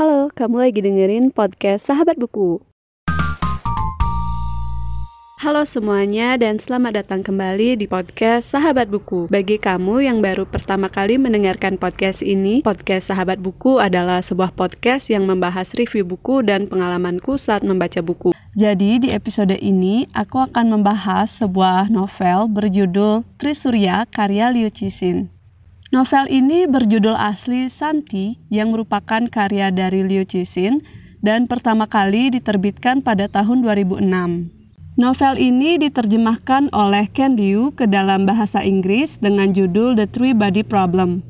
[0.00, 2.56] Halo, kamu lagi dengerin podcast Sahabat Buku.
[5.44, 9.28] Halo semuanya dan selamat datang kembali di podcast Sahabat Buku.
[9.28, 15.12] Bagi kamu yang baru pertama kali mendengarkan podcast ini, podcast Sahabat Buku adalah sebuah podcast
[15.12, 18.32] yang membahas review buku dan pengalamanku saat membaca buku.
[18.56, 25.39] Jadi di episode ini aku akan membahas sebuah novel berjudul Trisurya karya Liu Cixin.
[25.90, 30.86] Novel ini berjudul asli Santi yang merupakan karya dari Liu Cixin
[31.18, 34.06] dan pertama kali diterbitkan pada tahun 2006.
[34.94, 40.62] Novel ini diterjemahkan oleh Ken Liu ke dalam bahasa Inggris dengan judul The Three Body
[40.62, 41.26] Problem.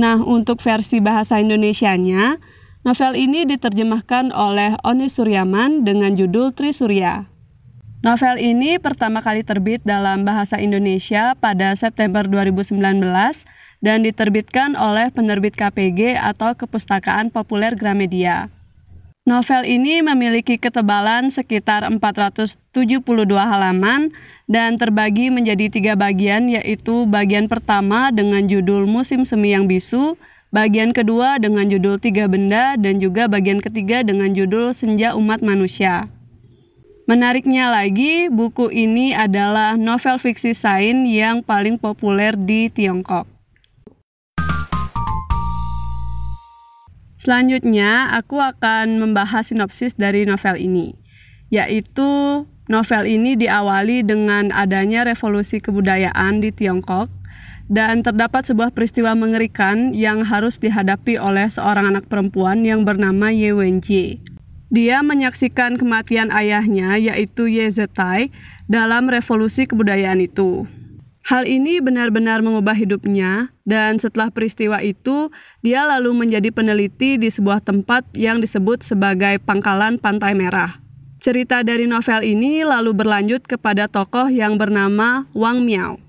[0.00, 2.40] Nah, untuk versi bahasa Indonesianya,
[2.88, 7.28] novel ini diterjemahkan oleh Oni Suryaman dengan judul Tri Surya.
[8.00, 12.80] Novel ini pertama kali terbit dalam bahasa Indonesia pada September 2019
[13.82, 18.48] dan diterbitkan oleh penerbit KPG atau Kepustakaan Populer Gramedia.
[19.22, 22.58] Novel ini memiliki ketebalan sekitar 472
[23.38, 24.10] halaman
[24.50, 30.18] dan terbagi menjadi tiga bagian yaitu bagian pertama dengan judul Musim Semi yang Bisu,
[30.50, 36.10] bagian kedua dengan judul Tiga Benda, dan juga bagian ketiga dengan judul Senja Umat Manusia.
[37.06, 43.26] Menariknya lagi, buku ini adalah novel fiksi sains yang paling populer di Tiongkok.
[47.22, 50.98] Selanjutnya, aku akan membahas sinopsis dari novel ini,
[51.54, 57.06] yaitu novel ini diawali dengan adanya revolusi kebudayaan di Tiongkok
[57.70, 63.54] dan terdapat sebuah peristiwa mengerikan yang harus dihadapi oleh seorang anak perempuan yang bernama Ye
[63.54, 64.18] Wenjie.
[64.74, 68.34] Dia menyaksikan kematian ayahnya yaitu Ye Zetai
[68.66, 70.66] dalam revolusi kebudayaan itu.
[71.22, 75.30] Hal ini benar-benar mengubah hidupnya, dan setelah peristiwa itu,
[75.62, 80.82] dia lalu menjadi peneliti di sebuah tempat yang disebut sebagai Pangkalan Pantai Merah.
[81.22, 86.02] Cerita dari novel ini lalu berlanjut kepada tokoh yang bernama Wang Miao.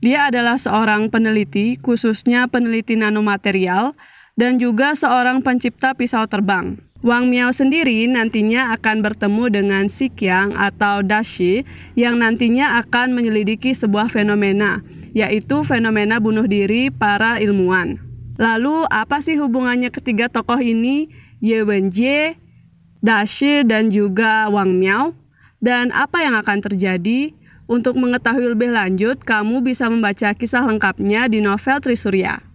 [0.00, 3.92] Dia adalah seorang peneliti, khususnya peneliti nanomaterial,
[4.40, 6.80] dan juga seorang pencipta pisau terbang.
[6.98, 11.62] Wang Miao sendiri nantinya akan bertemu dengan Si Qiang atau Dashi
[11.94, 14.82] yang nantinya akan menyelidiki sebuah fenomena,
[15.14, 18.02] yaitu fenomena bunuh diri para ilmuwan.
[18.34, 21.06] Lalu apa sih hubungannya ketiga tokoh ini,
[21.38, 22.34] Ye Wenjie,
[22.98, 25.14] Dashi, dan juga Wang Miao?
[25.62, 27.30] Dan apa yang akan terjadi?
[27.68, 32.47] Untuk mengetahui lebih lanjut, kamu bisa membaca kisah lengkapnya di novel Trisurya.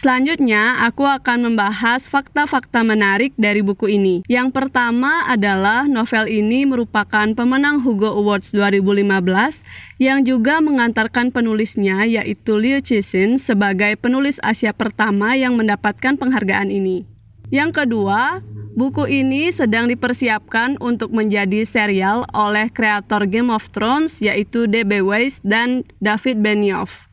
[0.00, 4.24] Selanjutnya, aku akan membahas fakta-fakta menarik dari buku ini.
[4.32, 9.60] Yang pertama adalah novel ini merupakan pemenang Hugo Awards 2015
[10.00, 17.04] yang juga mengantarkan penulisnya yaitu Liu Cixin sebagai penulis Asia pertama yang mendapatkan penghargaan ini.
[17.52, 18.40] Yang kedua,
[18.72, 25.04] buku ini sedang dipersiapkan untuk menjadi serial oleh kreator Game of Thrones yaitu D.B.
[25.04, 27.09] Weiss dan David Benioff.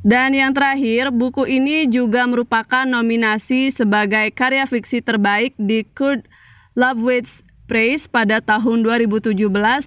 [0.00, 6.24] Dan yang terakhir, buku ini juga merupakan nominasi sebagai karya fiksi terbaik di Kurt
[6.72, 9.36] Lovewitz Prize pada tahun 2017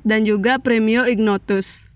[0.05, 1.89] dan juga Premio Ignotus.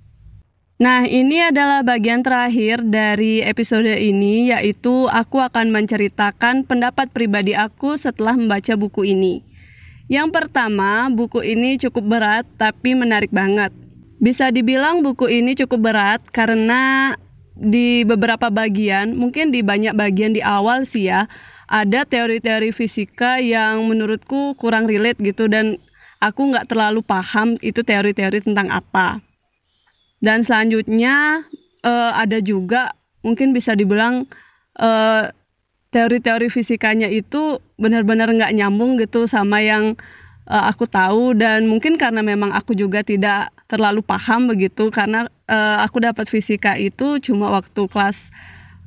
[0.78, 7.98] Nah, ini adalah bagian terakhir dari episode ini, yaitu aku akan menceritakan pendapat pribadi aku
[7.98, 9.42] setelah membaca buku ini.
[10.10, 13.74] Yang pertama, buku ini cukup berat tapi menarik banget.
[14.18, 17.14] Bisa dibilang buku ini cukup berat karena
[17.58, 21.26] di beberapa bagian, mungkin di banyak bagian di awal sih ya,
[21.68, 25.82] ada teori-teori fisika yang menurutku kurang relate gitu dan
[26.24, 29.20] aku nggak terlalu paham itu teori-teori tentang apa.
[30.18, 31.46] Dan selanjutnya
[31.86, 34.26] uh, ada juga mungkin bisa dibilang
[34.80, 35.30] uh,
[35.92, 39.98] teori-teori fisikanya itu benar-benar nggak nyambung gitu sama yang
[40.50, 45.84] uh, aku tahu dan mungkin karena memang aku juga tidak terlalu paham begitu karena uh,
[45.84, 48.30] aku dapat fisika itu cuma waktu kelas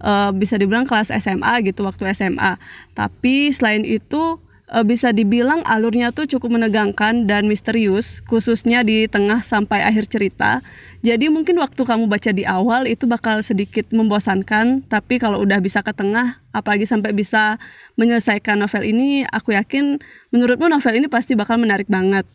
[0.04, 2.57] uh, bisa dibilang kelas SMA gitu waktu SMA.
[2.97, 4.39] Tapi selain itu
[4.71, 10.65] uh, bisa dibilang alurnya tuh cukup menegangkan dan misterius khususnya di tengah sampai akhir cerita.
[11.01, 15.80] Jadi mungkin waktu kamu baca di awal itu bakal sedikit membosankan, tapi kalau udah bisa
[15.80, 17.56] ke tengah, apalagi sampai bisa
[17.97, 19.97] menyelesaikan novel ini, aku yakin
[20.28, 22.28] menurutmu novel ini pasti bakal menarik banget.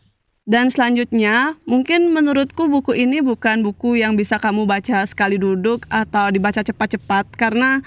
[0.46, 6.30] Dan selanjutnya, mungkin menurutku buku ini bukan buku yang bisa kamu baca sekali duduk atau
[6.30, 7.82] dibaca cepat-cepat karena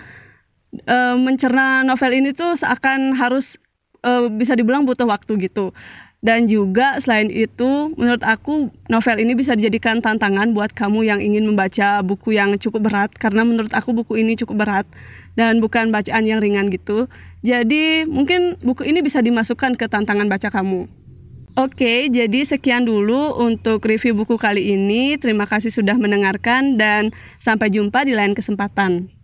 [0.83, 3.55] e, mencerna novel ini tuh seakan harus
[4.03, 5.71] e, bisa dibilang butuh waktu gitu.
[6.19, 11.47] Dan juga selain itu, menurut aku novel ini bisa dijadikan tantangan buat kamu yang ingin
[11.47, 14.85] membaca buku yang cukup berat karena menurut aku buku ini cukup berat
[15.39, 17.07] dan bukan bacaan yang ringan gitu.
[17.39, 20.99] Jadi, mungkin buku ini bisa dimasukkan ke tantangan baca kamu.
[21.57, 25.17] Oke, jadi sekian dulu untuk review buku kali ini.
[25.17, 27.09] Terima kasih sudah mendengarkan dan
[27.41, 29.18] sampai jumpa di lain kesempatan.